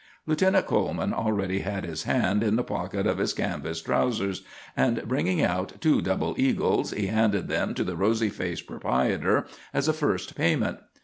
[0.25, 4.41] Lieutenant Coleman already had his hand in the pocket of his canvas trousers,
[4.75, 9.45] and, bringing out two double eagles, he handed them to the rosy faced proprietor
[9.75, 10.79] as a first payment.